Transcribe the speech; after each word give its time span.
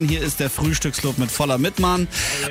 Hier 0.00 0.22
ist 0.22 0.38
der 0.38 0.48
Frühstücksclub 0.48 1.18
mit 1.18 1.28
voller 1.28 1.58
Mitmann 1.58 2.06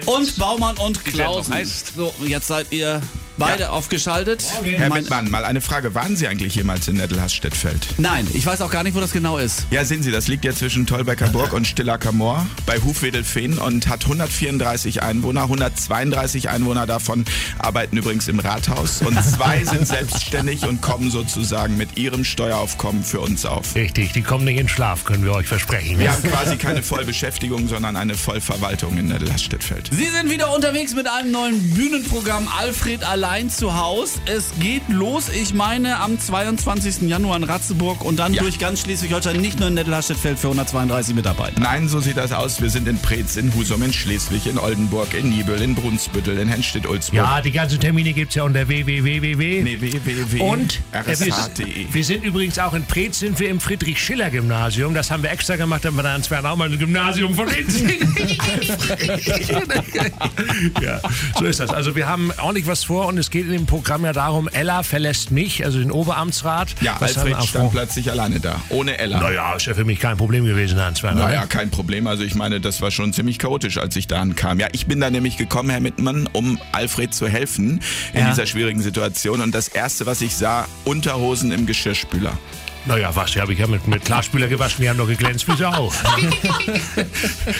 und 0.05 0.38
Baumann 0.38 0.75
und 0.79 1.05
Klausen. 1.05 1.55
So, 1.96 2.13
jetzt 2.25 2.47
seid 2.47 2.73
ihr 2.73 3.01
beide 3.38 3.63
Ja. 3.63 3.70
aufgeschaltet. 3.70 4.44
Herr 4.63 4.90
Mein- 4.90 5.04
Wittmann, 5.04 5.29
mal 5.29 5.46
eine 5.46 5.62
Frage. 5.62 5.94
Waren 5.96 6.16
Sie 6.16 6.28
eigentlich 6.28 6.55
jemals 6.55 6.88
in 6.88 6.97
Nettelhasstettfeld? 6.97 7.88
Nein, 7.98 8.28
ich 8.34 8.46
weiß 8.46 8.62
auch 8.62 8.71
gar 8.71 8.84
nicht, 8.84 8.96
wo 8.96 9.00
das 9.00 9.12
genau 9.12 9.38
ist. 9.38 9.66
Ja, 9.71 9.86
sehen 9.86 10.04
Sie, 10.04 10.12
das 10.12 10.28
liegt 10.28 10.46
ja 10.46 10.54
zwischen 10.54 10.86
Tolbecker 10.86 11.28
Burg 11.29 11.54
und 11.54 11.68
Stillacker 11.68 12.12
Moor 12.12 12.46
bei 12.65 12.79
Hufwedelfehn 12.79 13.57
und 13.57 13.88
hat 13.88 14.04
134 14.05 15.04
Einwohner. 15.04 15.43
132 15.43 16.50
Einwohner 16.50 16.86
davon 16.88 17.25
arbeiten 17.60 17.97
übrigens 17.97 18.28
im 18.28 18.39
Rathaus 18.39 19.02
und 19.02 19.21
zwei 19.23 19.64
sind 19.64 19.88
selbstständig 19.88 20.64
und 20.65 20.82
kommen 20.82 21.11
sozusagen 21.11 21.78
mit 21.78 21.97
ihrem 21.97 22.24
Steueraufkommen 22.24 23.04
für 23.04 23.19
uns 23.19 23.46
auf. 23.46 23.75
Richtig, 23.75 24.14
die 24.14 24.21
kommen 24.21 24.46
nicht 24.46 24.60
in 24.60 24.68
Schlaf, 24.69 25.06
können 25.06 25.24
wir 25.24 25.33
euch 25.33 25.47
versprechen. 25.47 26.00
Wir 26.00 26.11
haben 26.11 26.24
quasi 26.24 26.57
keine 26.57 26.82
Vollbeschäftigung, 26.83 27.68
sondern 27.68 27.96
eine 27.96 28.15
Vollverwaltung 28.15 28.97
in 28.97 29.07
Nettelhasstettfeld. 29.07 29.89
Sie 29.92 30.06
sind 30.07 30.29
wieder 30.29 30.54
unterwegs 30.56 30.93
mit 30.96 31.07
einem 31.07 31.32
neuen 31.32 31.74
Bühnenprogramm 31.74 32.47
Alfred 32.58 33.03
allein 33.03 33.27
zu 33.49 33.75
Haus. 33.75 34.22
Es 34.25 34.52
geht 34.59 34.88
los, 34.88 35.27
ich 35.27 35.53
meine, 35.53 35.99
am 35.99 36.17
22. 36.17 37.09
Januar 37.09 37.36
in 37.36 37.44
Ratzeburg 37.44 38.05
und 38.05 38.17
dann 38.19 38.33
Ja. 38.33 38.41
durch 38.41 38.58
ganz 38.58 38.80
Schleswig-Holstein, 38.81 39.41
nicht 39.41 39.59
nur 39.59 39.67
in 39.67 39.73
Nettelhasstettfeld 39.73 40.39
für 40.39 40.47
132 40.47 41.13
Mitarbeiter. 41.13 41.59
Nein, 41.59 41.89
so 41.89 42.00
sieht 42.00 42.16
das 42.16 42.31
aus. 42.31 42.61
Wir 42.61 42.69
sind 42.69 42.88
in 42.88 42.97
Preetz, 43.00 43.36
in 43.36 43.53
Husum, 43.53 43.83
in 43.83 43.91
Schleswig, 43.91 44.45
in 44.45 44.58
Oldenburg, 44.58 45.13
in 45.13 45.30
Niebel, 45.30 45.61
in 45.61 45.75
Brunsbüttel, 45.75 46.38
in 46.38 46.47
Henstedt-Ulzburg. 46.47 47.16
Ja, 47.17 47.41
die 47.41 47.52
ganzen 47.52 47.81
Termine 47.81 48.13
gibt's 48.13 48.36
ja 48.36 48.44
unter 48.44 48.66
www. 48.67 49.61
Nee, 49.61 49.81
www. 49.81 50.39
Und 50.39 50.80
wir, 50.94 51.02
rsh.de. 51.02 51.86
wir 51.91 52.03
sind 52.05 52.23
übrigens 52.23 52.58
auch 52.59 52.73
in 52.73 52.86
Preetz, 52.86 53.19
sind 53.19 53.38
wir 53.41 53.50
im 53.50 53.59
Friedrich-Schiller-Gymnasium. 53.59 54.94
Das 54.94 55.11
haben 55.11 55.22
wir 55.22 55.31
extra 55.31 55.58
gemacht, 55.58 55.83
damit 55.83 55.97
wir 55.97 56.03
da 56.03 56.16
ins 56.16 56.31
auch 56.31 56.55
mal 56.55 56.72
ein 56.72 56.80
Gymnasium 56.80 57.36
von 57.36 57.47
innen 57.50 58.08
Ja, 60.81 61.02
so 61.38 61.45
ist 61.45 61.59
das. 61.59 61.69
Also 61.72 61.95
wir 61.95 62.08
haben 62.08 62.31
ordentlich 62.41 62.67
was 62.67 62.84
vor 62.86 63.08
und 63.08 63.17
es 63.18 63.30
geht 63.32 63.46
in 63.46 63.52
dem 63.52 63.66
Programm 63.66 64.06
ja 64.06 64.14
darum, 64.14 64.48
Ella 64.48 64.84
verlässt 64.84 65.32
mich, 65.32 65.64
also 65.66 65.80
den 65.80 65.92
Oberamtsrat. 65.92 66.76
Ja, 66.82 66.96
was 67.00 67.18
Alfred 67.18 67.44
stand 67.44 67.72
plötzlich 67.72 68.09
alleine 68.12 68.40
da. 68.40 68.62
Ohne 68.70 68.98
Ella. 68.98 69.20
Naja, 69.20 69.56
ist 69.56 69.66
ja 69.66 69.74
für 69.74 69.86
mich 69.86 70.00
kein 70.00 70.18
Problem 70.18 70.46
gewesen, 70.46 70.80
Hans 70.80 71.04
Werner. 71.04 71.26
Naja, 71.26 71.46
kein 71.46 71.70
Problem. 71.70 72.08
Also 72.08 72.24
ich 72.24 72.36
meine, 72.36 72.59
das 72.62 72.82
war 72.82 72.92
schon 72.92 73.14
ziemlich 73.14 73.40
chaotisch, 73.40 73.78
als 73.78 73.96
ich 73.96 74.08
da 74.08 74.20
ankam. 74.22 74.59
Ja, 74.59 74.68
ich 74.72 74.86
bin 74.88 75.00
da 75.00 75.09
nämlich 75.09 75.38
gekommen, 75.38 75.70
Herr 75.70 75.80
Mittmann, 75.80 76.28
um 76.34 76.59
Alfred 76.72 77.14
zu 77.14 77.28
helfen 77.28 77.82
in 78.14 78.20
Ja. 78.22 78.30
dieser 78.30 78.46
schwierigen 78.46 78.82
Situation. 78.82 79.42
Und 79.42 79.54
das 79.54 79.68
Erste, 79.68 80.06
was 80.06 80.22
ich 80.22 80.36
sah, 80.36 80.68
Unterhosen 80.86 81.52
im 81.52 81.66
Geschirrspüler. 81.66 82.38
Naja, 82.86 83.14
was, 83.14 83.31
die 83.31 83.42
habe 83.42 83.52
ich 83.52 83.59
ja 83.59 83.68
mit, 83.68 83.86
mit 83.86 84.06
Klarspüler 84.06 84.48
gewaschen, 84.48 84.81
die 84.81 84.90
haben 84.90 84.98
doch 84.98 85.08
geglänzt 85.08 85.46
wie 85.50 85.58
sie 85.58 85.66
auch. 85.68 85.94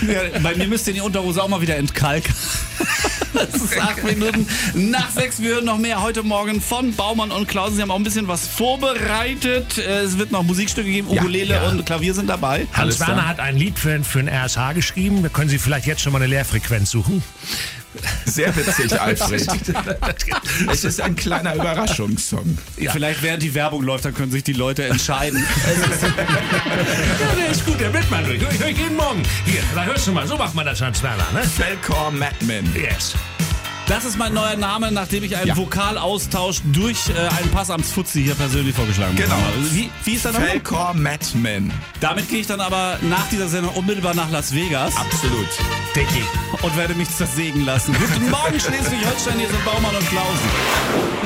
Ja, 0.08 0.40
bei 0.42 0.56
mir 0.56 0.68
müsst 0.68 0.88
ihr 0.88 0.94
die 0.94 1.02
Unterhose 1.02 1.42
auch 1.44 1.48
mal 1.50 1.60
wieder 1.62 1.76
entkalken. 1.76 2.34
Das 3.34 3.62
ist 3.62 3.80
acht 3.80 4.04
Minuten 4.04 4.48
nach 4.74 5.10
sechs. 5.12 5.42
Wir 5.42 5.56
hören 5.56 5.66
noch 5.66 5.78
mehr 5.78 6.02
heute 6.02 6.24
Morgen 6.24 6.62
von 6.62 6.94
Baumann 6.96 7.32
und 7.32 7.48
Klausen. 7.48 7.76
Sie 7.76 7.82
haben 7.82 7.92
auch 7.92 7.96
ein 7.98 8.04
bisschen 8.04 8.28
was 8.28 8.48
vorbereitet. 8.48 9.78
Äh, 9.78 10.02
Es 10.02 10.18
wird 10.18 10.32
noch 10.32 10.44
Musikstücke 10.44 10.90
geben. 10.90 11.08
Ja, 11.12 11.22
Ukulele 11.22 11.54
ja. 11.56 11.70
und 11.70 11.86
Klavier 11.86 12.14
sind 12.14 12.28
dabei. 12.28 12.68
Hans 12.74 13.00
Werner 13.00 13.28
hat 13.28 13.40
ein 13.40 13.58
Lied 13.58 13.78
für, 13.80 14.04
für 14.04 14.20
den 14.24 14.30
RSH 14.30 14.74
geschrieben. 14.74 15.24
Da 15.24 15.30
können 15.30 15.50
Sie 15.50 15.58
vielleicht 15.60 15.86
jetzt 15.86 16.02
schon 16.02 16.14
mal 16.14 16.20
eine 16.20 16.28
Leerfrequenz 16.28 16.90
suchen. 16.92 17.24
Sehr 18.26 18.56
witzig, 18.56 19.00
Alfred. 19.02 19.48
es 20.72 20.84
ist 20.84 21.02
ein 21.02 21.16
kleiner 21.16 21.56
Überraschungssong. 21.56 22.58
Vielleicht 22.76 23.22
während 23.24 23.44
die 23.44 23.54
Werbung 23.54 23.84
läuft, 23.84 24.06
dann 24.06 24.14
können 24.14 24.32
sich 24.32 24.44
die 24.44 24.54
Leute 24.54 24.86
entscheiden. 24.86 25.44
Ja, 27.20 27.36
der 27.36 27.50
ist 27.52 27.66
gut, 27.66 27.80
der 27.80 27.94
Wittmann 27.94 28.26
durch. 28.26 28.42
Hör 28.42 28.52
ich, 28.52 28.60
hör 28.60 28.68
ich 28.70 28.78
jeden 28.78 28.96
Morgen. 28.96 29.24
Hier, 29.46 29.62
da 29.76 29.86
hörst 29.86 30.08
du 30.08 30.12
mal, 30.12 30.28
so 30.28 30.38
macht 30.38 30.54
man 30.56 30.66
das, 30.66 30.82
Hans 30.82 31.02
Werner, 31.04 31.26
ne? 31.34 31.44
Felcor 31.44 32.12
Madman. 32.12 32.66
Yes. 32.76 33.14
Das 33.88 34.04
ist 34.04 34.18
mein 34.18 34.34
neuer 34.34 34.58
Name, 34.58 34.92
nachdem 34.92 35.24
ich 35.24 35.38
einen 35.38 35.48
Ja. 35.48 35.56
Vokalaustausch 35.56 36.58
durch 36.74 36.98
äh, 37.10 37.14
einen 37.38 37.50
Passamtsfuzzi 37.52 38.22
hier 38.22 38.36
persönlich 38.36 38.76
vorgeschlagen 38.76 39.16
Genau. 39.16 39.36
habe. 39.36 39.72
Wie, 39.72 39.90
wie 40.04 40.14
ist 40.14 40.26
der 40.26 40.34
Name? 40.34 40.46
Felcor 40.46 40.94
Madman. 40.94 41.72
Damit 42.02 42.28
gehe 42.28 42.40
ich 42.42 42.48
dann 42.48 42.60
aber 42.60 43.00
nach 43.04 43.30
dieser 43.30 43.48
Sendung 43.48 43.74
unmittelbar 43.76 44.14
nach 44.14 44.30
Las 44.30 44.54
Vegas 44.54 44.94
Absolut. 44.98 45.48
Dicky. 45.96 46.22
und 46.62 46.76
werde 46.76 46.96
mich 46.96 47.10
zersägen 47.10 47.64
lassen. 47.64 47.96
Guten 47.98 48.30
Morgen, 48.30 48.60
Schleswig-Holstein, 48.60 49.40
hier 49.40 49.48
sind 49.48 49.64
Baumann 49.64 49.96
und 49.96 50.10
Klausen. 50.10 50.50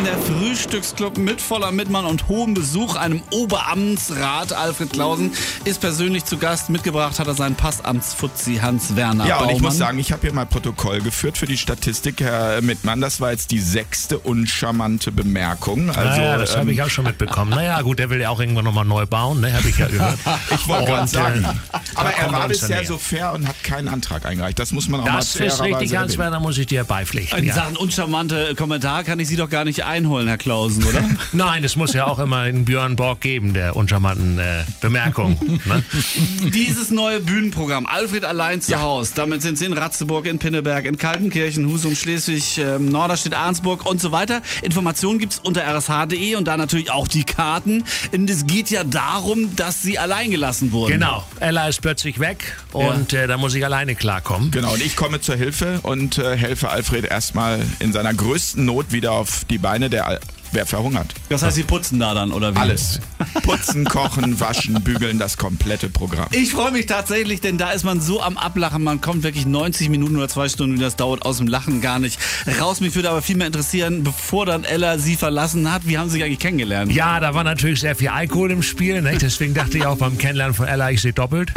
Der 0.05 0.17
Frühstücksclub 0.19 1.17
mit 1.17 1.41
voller 1.41 1.71
Mitmann 1.71 2.05
und 2.05 2.27
hohem 2.27 2.53
Besuch, 2.53 2.95
einem 2.95 3.21
Oberamtsrat, 3.31 4.53
Alfred 4.53 4.93
Klausen, 4.93 5.31
ist 5.65 5.81
persönlich 5.81 6.25
zu 6.25 6.37
Gast. 6.37 6.69
Mitgebracht 6.69 7.19
hat 7.19 7.27
er 7.27 7.33
seinen 7.35 7.55
Passamtsfuzzi 7.55 8.57
Hans 8.61 8.95
Werner 8.95 9.25
Ja, 9.27 9.37
und 9.37 9.45
ich 9.45 9.53
Baumann. 9.53 9.61
muss 9.63 9.77
sagen, 9.77 9.99
ich 9.99 10.11
habe 10.11 10.21
hier 10.21 10.33
mal 10.33 10.45
Protokoll 10.45 11.01
geführt 11.01 11.37
für 11.37 11.45
die 11.47 11.57
Statistik, 11.57 12.21
Herr 12.21 12.50
Mittmann. 12.61 12.99
Das 12.99 13.21
war 13.21 13.31
jetzt 13.31 13.51
die 13.51 13.59
sechste 13.59 14.19
uncharmante 14.19 15.11
Bemerkung. 15.13 15.89
Also, 15.91 16.01
naja, 16.01 16.37
das 16.37 16.53
ähm, 16.55 16.59
habe 16.61 16.71
ich 16.73 16.81
auch 16.81 16.89
schon 16.89 17.05
mitbekommen. 17.05 17.51
Naja, 17.51 17.81
gut, 17.81 17.99
der 17.99 18.09
will 18.09 18.19
ja 18.19 18.29
auch 18.29 18.39
irgendwann 18.41 18.65
nochmal 18.65 18.83
neu 18.85 19.05
bauen, 19.05 19.39
ne? 19.39 19.53
Habe 19.53 19.69
ich 19.69 19.77
ja 19.77 19.87
gehört. 19.87 20.17
Ich 20.53 20.67
wollte 20.67 20.85
gerade 20.85 21.07
sagen. 21.07 21.43
äh, 21.43 21.77
Aber 21.95 22.09
da 22.09 22.15
er 22.17 22.31
war 22.31 22.47
bisher 22.47 22.83
so 22.85 22.97
fair 22.97 23.31
und 23.33 23.47
hat 23.47 23.63
keinen 23.63 23.87
Antrag 23.87 24.25
eingereicht. 24.25 24.59
Das 24.59 24.71
muss 24.71 24.89
man 24.89 25.01
auch 25.01 25.05
mal 25.05 25.17
Das 25.17 25.35
ist 25.35 25.61
richtig, 25.61 25.95
Hans. 25.95 26.17
Werner, 26.17 26.39
muss 26.39 26.57
ich 26.57 26.65
dir 26.67 26.83
beipflichten. 26.83 27.39
In 27.39 27.45
Ja. 27.45 27.53
Sachen 27.55 27.77
uncharmante 27.77 28.55
Kommentar 28.55 29.03
kann 29.03 29.19
ich 29.19 29.27
Sie 29.27 29.35
doch 29.35 29.49
gar 29.49 29.63
nicht 29.65 29.85
einholen, 29.85 30.27
Herr 30.27 30.37
Klausen, 30.37 30.83
oder? 30.83 31.03
Nein, 31.31 31.63
es 31.63 31.75
muss 31.75 31.93
ja 31.93 32.07
auch 32.07 32.19
immer 32.19 32.39
einen 32.39 32.65
Björn 32.65 32.95
Borg 32.95 33.21
geben, 33.21 33.53
der 33.53 33.75
uncharmanten 33.75 34.39
äh, 34.39 34.63
Bemerkung. 34.81 35.37
Ne? 35.65 35.83
Dieses 36.53 36.91
neue 36.91 37.19
Bühnenprogramm, 37.19 37.85
Alfred 37.85 38.25
allein 38.25 38.61
zu 38.61 38.79
Haus, 38.79 39.13
damit 39.13 39.41
sind 39.41 39.57
Sie 39.57 39.65
in 39.65 39.73
Ratzeburg, 39.73 40.25
in 40.25 40.39
Pinneberg, 40.39 40.85
in 40.85 40.97
Kaltenkirchen, 40.97 41.67
Husum, 41.67 41.95
Schleswig, 41.95 42.40
ähm, 42.57 42.89
Norderstedt, 42.89 43.33
Arnsburg 43.33 43.85
und 43.85 44.01
so 44.01 44.11
weiter. 44.11 44.41
Informationen 44.61 45.19
gibt's 45.19 45.39
unter 45.39 45.61
rsh.de 45.61 46.35
und 46.35 46.47
da 46.47 46.57
natürlich 46.57 46.91
auch 46.91 47.07
die 47.07 47.23
Karten. 47.23 47.83
Und 48.11 48.29
es 48.29 48.47
geht 48.47 48.69
ja 48.69 48.83
darum, 48.83 49.55
dass 49.55 49.81
Sie 49.81 49.97
allein 49.99 50.31
gelassen 50.31 50.71
wurden. 50.71 50.93
Genau, 50.93 51.23
Ella 51.39 51.67
ist 51.67 51.81
plötzlich 51.81 52.19
weg 52.19 52.57
und 52.73 53.13
äh, 53.13 53.27
da 53.27 53.37
muss 53.37 53.53
ich 53.55 53.63
alleine 53.65 53.95
klarkommen. 53.95 54.51
Genau, 54.51 54.73
und 54.73 54.81
ich 54.81 54.95
komme 54.95 55.21
zur 55.21 55.35
Hilfe 55.35 55.79
und 55.83 56.17
äh, 56.17 56.37
helfe 56.37 56.69
Alfred 56.69 57.05
erstmal 57.05 57.61
in 57.79 57.93
seiner 57.93 58.13
größten 58.13 58.63
Not 58.65 58.91
wieder 58.91 59.13
auf 59.13 59.45
die 59.49 59.57
Beine. 59.57 59.89
Der 59.89 60.19
Wer 60.53 60.65
verhungert? 60.65 61.13
Das 61.29 61.43
heißt, 61.43 61.55
Sie 61.55 61.63
putzen 61.63 61.99
da 61.99 62.13
dann, 62.13 62.31
oder 62.31 62.53
wie? 62.53 62.59
Alles. 62.59 62.99
Putzen, 63.43 63.85
kochen, 63.85 64.39
waschen, 64.39 64.73
bügeln, 64.83 65.17
das 65.17 65.37
komplette 65.37 65.89
Programm. 65.89 66.27
Ich 66.31 66.51
freue 66.51 66.71
mich 66.71 66.87
tatsächlich, 66.87 67.39
denn 67.39 67.57
da 67.57 67.71
ist 67.71 67.83
man 67.85 68.01
so 68.01 68.21
am 68.21 68.37
Ablachen. 68.37 68.83
Man 68.83 68.99
kommt 68.99 69.23
wirklich 69.23 69.45
90 69.45 69.89
Minuten 69.89 70.17
oder 70.17 70.27
zwei 70.27 70.49
Stunden, 70.49 70.77
wie 70.77 70.81
das 70.81 70.97
dauert, 70.97 71.23
aus 71.23 71.37
dem 71.37 71.47
Lachen 71.47 71.79
gar 71.79 71.99
nicht 71.99 72.19
raus. 72.59 72.81
Mich 72.81 72.95
würde 72.95 73.09
aber 73.09 73.21
viel 73.21 73.37
mehr 73.37 73.47
interessieren, 73.47 74.03
bevor 74.03 74.45
dann 74.45 74.65
Ella 74.65 74.97
Sie 74.97 75.15
verlassen 75.15 75.71
hat, 75.71 75.87
wie 75.87 75.97
haben 75.97 76.09
Sie 76.09 76.15
sich 76.15 76.23
eigentlich 76.23 76.39
kennengelernt? 76.39 76.91
Ja, 76.91 77.19
da 77.21 77.33
war 77.33 77.45
natürlich 77.45 77.79
sehr 77.79 77.95
viel 77.95 78.09
Alkohol 78.09 78.51
im 78.51 78.61
Spiel. 78.63 79.01
Ne? 79.01 79.17
Deswegen 79.21 79.53
dachte 79.53 79.77
ich 79.77 79.85
auch 79.85 79.97
beim 79.97 80.17
Kennenlernen 80.17 80.53
von 80.53 80.67
Ella, 80.67 80.91
ich 80.91 81.01
sehe 81.01 81.13
doppelt. 81.13 81.51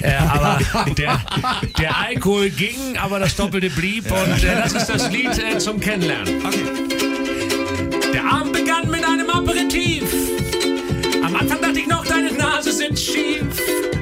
Äh, 0.00 0.14
aber 0.14 0.58
der, 0.96 1.20
der 1.78 1.96
Alkohol 1.98 2.50
ging, 2.50 2.96
aber 2.98 3.18
das 3.18 3.34
Doppelte 3.36 3.70
blieb. 3.70 4.10
Und 4.10 4.44
äh, 4.44 4.56
das 4.56 4.72
ist 4.72 4.86
das 4.86 5.10
Lied 5.10 5.38
äh, 5.38 5.58
zum 5.58 5.80
Kennenlernen. 5.80 6.40
Der 8.12 8.24
Abend 8.24 8.52
begann 8.52 8.90
mit 8.90 9.04
einem 9.04 9.30
Aperitif. 9.30 10.04
Am 11.24 11.34
Anfang 11.36 11.60
dachte 11.60 11.78
ich 11.78 11.86
noch, 11.86 12.04
deine 12.06 12.32
Nase 12.32 12.72
sitzt 12.72 13.04
schief. 13.04 13.44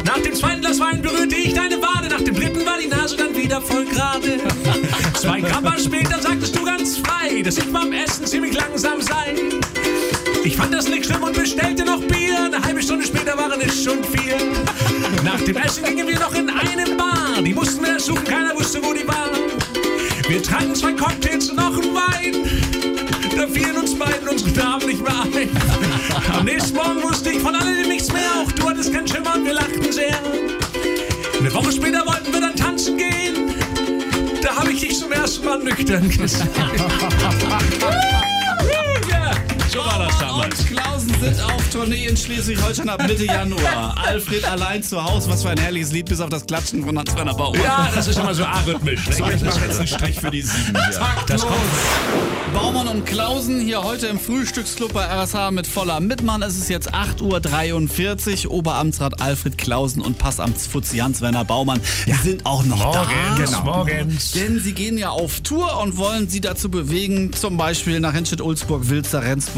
Nach 0.05 0.19
dem 0.19 0.35
zweiten 0.35 0.61
Glas 0.61 0.81
Wein 0.81 1.03
berührte 1.03 1.37
ich 1.37 1.55
deine 1.55 1.81
Wade. 1.83 2.09
Nach 2.09 2.21
dem 2.21 2.35
dritten 2.35 2.65
war 2.65 2.79
die 2.79 2.89
Nase 2.89 3.17
dann 3.17 3.37
wieder 3.37 3.61
voll 3.61 3.85
gerade. 3.85 4.39
Zwei 5.15 5.41
Gramm 5.41 5.67
später 5.79 6.21
sagtest 6.21 6.57
du 6.57 6.65
ganz 6.65 6.99
frei, 6.99 7.43
dass 7.43 7.59
ich 7.59 7.73
beim 7.73 7.93
Essen 7.93 8.27
ziemlich 8.27 8.55
langsam 8.55 9.01
sei. 9.01 9.35
Ich 10.45 10.57
fand 10.57 10.73
das 10.73 10.89
nicht 10.89 11.07
schlimm 11.07 11.23
und 11.23 11.35
bestellte 11.35 11.85
noch 11.85 12.01
Bier. 12.01 12.45
Eine 12.47 12.63
halbe 12.63 12.83
Stunde 12.83 13.07
später 13.07 13.37
waren 13.37 13.61
es 13.61 13.85
schon 13.85 14.03
vier. 14.05 14.37
Nach 15.25 15.41
dem 15.43 15.57
Essen 15.57 15.85
gingen 15.85 16.09
wir 16.09 16.19
noch 16.19 16.35
in 16.35 16.49
eine 16.49 16.95
Bar. 16.97 17.43
Die 17.45 17.53
mussten 17.53 17.85
wir 17.85 18.01
suchen, 18.01 18.25
keiner 18.25 18.55
wusste, 18.57 18.83
wo 18.83 18.93
die 18.93 19.07
war. 19.07 19.29
Wir 20.29 20.43
tranken 20.43 20.75
zwei 20.75 20.93
Cocktails 20.93 21.51
und 21.51 21.57
noch 21.57 21.77
einen 21.77 21.95
Wein. 21.95 22.69
Da 23.37 23.47
fielen 23.47 23.77
uns 23.77 23.88
beiden 23.99 24.29
unsere 24.29 24.51
Namen 24.51 24.87
nicht 24.87 25.03
mehr 25.03 25.23
ein. 25.23 25.51
Am 26.39 26.45
nächsten 26.45 26.77
Morgen 26.77 27.03
wusste 27.03 27.31
ich 27.31 27.41
von 27.41 27.55
alledem 27.55 27.89
nichts 27.89 28.13
mehr. 28.13 28.31
Auch 28.43 28.53
du 28.53 28.69
hattest 28.69 28.93
keinen 28.93 29.09
Schimmer 29.09 29.35
und 29.35 29.45
wir 29.45 29.55
lachten 29.55 29.93
sehr. 29.93 30.19
Eine 31.39 31.55
Woche 31.55 31.73
später 31.73 32.07
wollten 32.07 32.33
wir 32.33 32.41
dann 32.41 32.57
tanzen 32.57 32.97
gehen. 32.97 33.55
Da 34.43 34.57
habe 34.57 34.73
ich 34.73 34.81
dich 34.81 34.99
zum 34.99 35.13
ersten 35.13 35.45
Mal 35.45 35.59
nüchtern 35.59 36.09
gesehen. 36.09 36.49
Ja. 39.75 39.83
So 39.83 39.87
war 39.91 39.99
das 40.07 40.19
damals. 40.19 40.61
Und 40.61 40.67
Klausen 40.69 41.15
sind 41.21 41.41
auf 41.45 41.69
Tournee 41.71 42.07
in 42.07 42.17
Schleswig-Holstein 42.17 42.89
ab 42.89 43.03
Mitte 43.07 43.25
Januar. 43.25 43.95
Alfred 44.07 44.45
allein 44.45 44.83
zu 44.83 45.03
Hause. 45.03 45.31
Was 45.31 45.43
für 45.43 45.51
ein 45.51 45.59
herrliches 45.59 45.93
Lied, 45.93 46.07
bis 46.07 46.21
auf 46.21 46.31
das 46.31 46.47
Klatschen 46.47 46.85
von 46.85 46.99
Hans-Werner 46.99 47.35
Baumann. 47.35 47.63
Ja, 47.63 47.89
das 47.95 48.07
ist 48.09 48.19
immer 48.19 48.35
so 48.35 48.45
arrhythmisch. 48.45 49.01
So, 49.11 49.25
ich 49.29 49.43
mache 49.43 49.61
jetzt 49.67 49.79
einen 49.79 49.87
Strich 49.89 50.19
für 50.21 50.31
die 50.31 50.43
sieben 50.43 50.77
hier. 50.77 51.01
Das 51.27 51.43
kommt. 51.43 51.59
Baumann 52.55 52.89
und 52.89 53.05
Klausen 53.05 53.61
hier 53.61 53.83
heute 53.83 54.07
im 54.07 54.19
Frühstücksclub 54.19 54.93
bei 54.95 55.05
RSH 55.05 55.51
mit 55.51 55.67
voller 55.67 56.01
Mitmann. 56.01 56.43
Es 56.43 56.57
ist 56.57 56.71
jetzt 56.71 56.95
8.43 56.95 58.47
Uhr. 58.47 58.53
Oberamtsrat 58.55 59.21
Alfred 59.21 59.59
Klausen 59.59 60.01
und 60.03 60.19
Passamtsfutzi 60.19 60.99
Hans-Werner 60.99 61.45
Baumann 61.45 61.81
die 62.07 62.13
sind 62.15 62.47
auch 62.47 62.65
noch 62.65 62.93
da. 62.93 63.05
Morgens, 63.05 63.51
Genau. 63.51 63.65
morgens. 63.65 64.31
Denn 64.33 64.61
sie 64.61 64.73
gehen 64.73 64.97
ja 64.99 65.11
auf 65.11 65.41
Tour 65.41 65.81
und 65.83 65.97
wollen 65.99 66.29
sie 66.29 66.41
dazu 66.41 66.71
bewegen, 66.71 67.33
zum 67.33 67.57
Beispiel 67.59 68.01
nach 68.01 68.15
Henstedt-Ulzburg, 68.15 68.89
Wilster, 68.89 69.23
Rendsburg, 69.23 69.58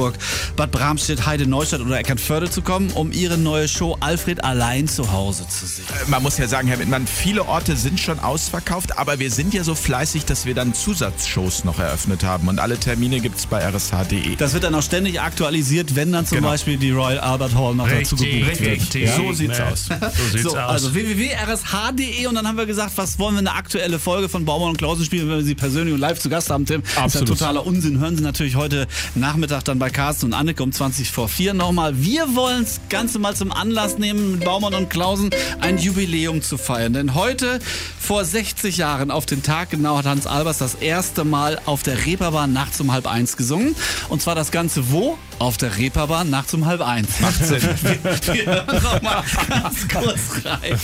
Bad 0.56 0.70
Bramstedt, 0.70 1.26
Heide, 1.26 1.47
Neustadt 1.47 1.81
oder 1.81 1.99
Eckernförde 1.99 2.50
zu 2.50 2.62
kommen, 2.62 2.91
um 2.93 3.12
ihre 3.12 3.38
neue 3.38 3.69
Show 3.69 3.97
Alfred 4.00 4.43
allein 4.44 4.88
zu 4.88 5.12
Hause 5.12 5.47
zu 5.49 5.67
sehen. 5.67 5.85
Man 6.08 6.23
muss 6.23 6.38
ja 6.38 6.49
sagen, 6.49 6.69
Herr 6.69 6.79
Wittmann, 6.79 7.06
viele 7.06 7.47
Orte 7.47 7.76
sind 7.76 8.00
schon 8.00 8.19
ausverkauft, 8.19 8.99
aber 8.99 9.19
wir 9.19 9.31
sind 9.31 9.55
ja 9.55 9.64
so 9.64 9.75
fleißig, 9.75 10.25
dass 10.25 10.47
wir 10.47 10.55
dann 10.55 10.75
Zusatzshows 10.75 11.64
noch 11.64 11.79
eröffnet 11.79 12.25
haben. 12.25 12.49
Und 12.49 12.58
alle 12.58 12.79
Termine 12.79 13.20
gibt's 13.20 13.47
bei 13.47 13.58
rsh.de. 13.67 14.37
Das 14.37 14.55
wird 14.55 14.64
dann 14.64 14.75
auch 14.75 14.82
ständig 14.82 15.20
aktualisiert, 15.20 15.94
wenn 15.97 16.12
dann 16.12 16.26
zum 16.26 16.38
Genau. 16.38 16.49
Beispiel 16.50 16.76
die 16.79 16.91
Royal 16.91 17.19
Albert 17.19 17.55
Hall 17.55 17.75
noch 17.75 17.88
dazu 17.88 18.17
gebucht 18.17 18.61
wird. 18.61 18.81
richtig. 18.81 19.11
So 19.17 19.32
sieht's 19.32 19.61
aus. 19.61 19.87
So 19.87 20.29
sieht's 20.31 20.43
So, 20.44 20.50
aus. 20.58 20.70
also 20.70 20.94
www.rsh.de 20.94 22.26
und 22.26 22.35
dann 22.35 22.46
haben 22.46 22.56
wir 22.56 22.67
gesagt, 22.67 22.93
was 22.96 23.19
wollen 23.19 23.35
wir 23.35 23.41
eine 23.41 23.53
aktuelle 23.55 23.99
Folge 23.99 24.29
von 24.29 24.44
Baumann 24.44 24.70
und 24.70 24.79
Klausen 24.79 25.05
spielen, 25.05 25.29
wenn 25.29 25.37
wir 25.38 25.44
sie 25.44 25.55
persönlich 25.55 25.93
und 25.94 26.00
live 26.00 26.19
zu 26.19 26.29
Gast 26.29 26.50
haben, 26.50 26.67
Tim. 26.67 26.82
Das 26.82 26.91
ist 26.91 26.96
ja 26.96 27.03
Absolut. 27.05 27.29
totaler 27.29 27.67
Unsinn. 27.67 27.99
Hören 27.99 28.17
Sie 28.17 28.23
natürlich 28.23 28.56
heute 28.56 28.87
Nachmittag 29.14 29.64
dann 29.64 29.79
bei 29.79 29.90
Carsten 29.93 30.27
und 30.27 30.35
Anneke 30.35 30.63
um 30.63 30.73
20 30.73 31.11
vor 31.11 31.29
4 31.29 31.55
nochmal. 31.55 32.03
Wir 32.03 32.35
wollen 32.35 32.65
das 32.65 32.81
Ganze 32.89 33.19
mal 33.19 33.35
zum 33.35 33.53
Anlass 33.53 33.99
nehmen, 33.99 34.33
mit 34.33 34.45
Baumann 34.45 34.75
und 34.75 34.91
Klausen 34.91 35.31
ein 35.61 35.79
Jubiläum 35.79 36.43
zu 36.43 36.59
feiern. 36.59 36.93
Denn 36.93 37.15
heute, 37.15 37.59
vor 37.99 38.25
60 38.25 38.77
Jahren, 38.77 39.11
auf 39.11 39.27
den 39.27 39.43
Tag 39.43 39.71
genau, 39.71 39.99
hat 39.99 40.07
Hans 40.07 40.27
Albers 40.27 40.59
das 40.59 40.75
erste 40.75 41.25
Mal 41.25 41.61
auf 41.67 41.83
der 41.83 42.07
Reeperbahn 42.07 42.53
nachts 42.53 42.81
um 42.81 42.93
halb 42.93 43.07
eins 43.07 43.37
gesungen. 43.37 43.75
Und 44.09 44.23
zwar 44.23 44.35
das 44.35 44.51
Ganze 44.51 44.91
wo? 44.91 45.19
Auf 45.39 45.57
der 45.57 45.77
Reeperbahn 45.77 46.31
nachts 46.31 46.53
um 46.55 46.67
halb 46.67 46.81
eins. 46.81 47.21
Macht 47.21 47.45
Sinn. 47.45 47.63
Wir 47.83 48.47
hören 48.47 48.83
noch 48.83 49.03
mal 49.03 49.25
ganz 49.49 49.89
kurz 49.89 50.45
rein. 50.45 50.79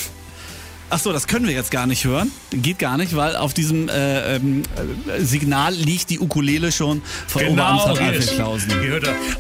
Ach 0.89 1.01
so, 1.01 1.13
das 1.13 1.27
können 1.27 1.47
wir 1.49 1.53
jetzt 1.55 1.73
gar 1.73 1.87
nicht 1.89 2.05
hören. 2.05 2.31
Geht 2.53 2.79
gar 2.79 2.97
nicht, 2.97 3.17
weil 3.17 3.35
auf 3.35 3.53
diesem 3.55 3.89
äh, 3.89 4.37
äh, 4.37 4.41
Signal 5.19 5.75
liegt 5.75 6.11
die 6.11 6.21
Ukulele 6.21 6.71
schon 6.71 7.03
von 7.27 7.43
Genau, 7.43 7.93
ist- 8.13 8.35
Klausen. 8.37 8.71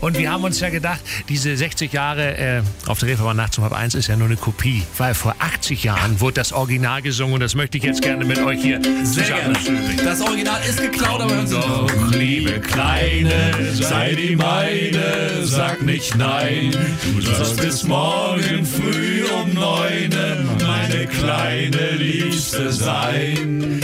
Und 0.01 0.19
wir 0.19 0.33
haben 0.33 0.43
uns 0.43 0.59
ja 0.59 0.71
gedacht, 0.71 0.99
diese 1.29 1.57
60 1.57 1.93
Jahre 1.93 2.37
äh, 2.37 2.63
auf 2.87 2.99
der 2.99 3.11
Reeperbahn 3.11 3.37
nachts 3.37 3.59
um 3.59 3.65
halb 3.65 3.75
eins 3.75 3.95
ist 3.95 4.09
ja 4.09 4.17
nur 4.17 4.27
eine 4.27 4.37
Kopie, 4.37 4.83
weil 4.99 5.15
vor 5.15 5.37
80 5.39 5.85
Jahren 5.85 6.21
wurde 6.21 6.35
das 6.35 6.53
Original 6.53 7.01
gesungen 7.01 7.35
und 7.35 7.41
das 7.41 7.55
möchte 7.55 7.79
ich 7.79 7.85
jetzt 7.85 8.03
gerne 8.03 8.25
mit 8.25 8.39
euch 8.39 8.61
hier 8.61 8.83
zusammen 8.83 9.55
spielen. 9.61 10.01
Das 10.05 10.21
Original 10.23 10.61
ist 10.69 10.81
geklaut, 10.81 11.21
aber 11.21 11.33
hören 11.35 11.47
Sie 11.47 11.55
Doch, 11.55 12.11
liebe 12.11 12.59
Kleine, 12.61 13.55
sei 13.73 14.15
die 14.17 14.35
meine, 14.35 15.45
sag 15.47 15.81
nicht 15.83 16.17
nein. 16.17 16.73
Du 17.15 17.21
sollst 17.21 17.57
bis 17.61 17.85
morgen 17.85 18.67
früh 18.67 19.23
um 19.43 19.55
neun 19.55 20.11
meine 20.67 21.07
kleine 21.07 21.36
Liebste 21.99 22.73
sein. 22.73 23.81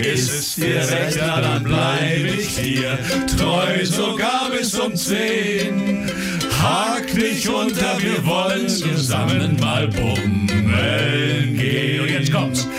Ist 0.00 0.30
es 0.30 0.54
dir 0.54 0.76
recht, 0.76 1.18
dann 1.20 1.62
bleib 1.62 2.24
ich 2.24 2.54
dir 2.56 2.98
treu, 3.36 3.84
sogar 3.84 4.50
bis 4.50 4.78
um 4.78 4.94
zehn. 4.94 6.10
Hak 6.62 7.06
dich 7.14 7.48
unter, 7.48 7.98
wir 8.00 8.24
wollen 8.24 8.68
zusammen 8.68 9.56
mal 9.60 9.88
bummeln 9.88 11.56
gehen. 11.56 12.00
Und 12.00 12.10
jetzt 12.10 12.32
kommt's. 12.32 12.69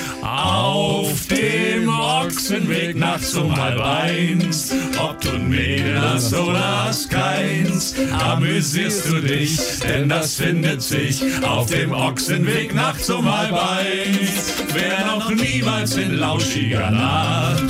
Dem 2.51 2.63
Ochsenweg 2.63 2.98
nachts 2.98 3.33
um 3.36 3.56
halb 3.56 3.80
eins, 3.80 4.74
ob 5.00 5.21
du 5.21 5.30
ein 5.30 5.48
Mädel 5.48 5.95
oder 6.38 6.86
hast 6.86 7.09
keins, 7.09 7.95
amüsierst 8.12 9.07
du 9.07 9.21
dich, 9.21 9.57
denn 9.80 10.09
das 10.09 10.36
findet 10.36 10.81
sich 10.81 11.24
auf 11.44 11.68
dem 11.68 11.94
Ochsenweg 11.94 12.75
nachts 12.75 13.09
um 13.09 13.25
halb 13.25 13.53
eins. 13.53 14.53
Wer 14.74 15.06
noch 15.06 15.31
niemals 15.31 15.95
in 15.95 16.18
lauschiger 16.18 16.92
Nacht 16.92 17.63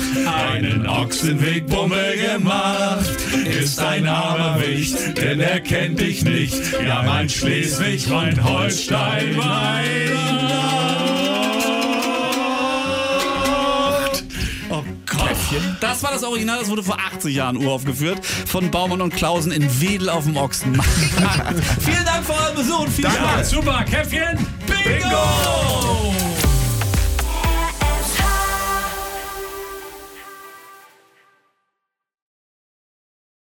einen 0.50 0.84
Ochsenwegbummel 0.88 2.16
gemacht, 2.16 3.06
ist 3.60 3.78
ein 3.78 4.08
armer 4.08 4.60
Wicht, 4.66 5.16
denn 5.16 5.38
er 5.38 5.60
kennt 5.60 6.00
dich 6.00 6.24
nicht. 6.24 6.60
Ja, 6.84 7.04
mein 7.04 7.28
Schleswig, 7.28 8.08
mein 8.08 8.42
Holstein, 8.42 9.36
mein 9.36 10.02
Oh 10.14 11.21
Gott. 15.52 15.62
Das 15.80 16.02
war 16.02 16.12
das 16.12 16.24
Original, 16.24 16.58
das 16.58 16.68
wurde 16.68 16.82
vor 16.82 16.98
80 16.98 17.34
Jahren 17.34 17.56
uraufgeführt 17.56 18.24
von 18.46 18.70
Baumann 18.70 19.00
und 19.00 19.14
Klausen 19.14 19.52
in 19.52 19.80
Wedel 19.80 20.08
auf 20.08 20.24
dem 20.24 20.36
Ochsenmarkt. 20.36 20.90
Vielen 21.80 22.04
Dank 22.04 22.24
für 22.24 22.32
euren 22.32 22.54
Besuch 22.56 22.80
und 22.80 22.90
viel 22.90 23.04
Danke. 23.04 23.18
Spaß. 23.18 23.50
Super, 23.50 23.84
Käffchen, 23.84 24.46
Bingo! 24.66 26.31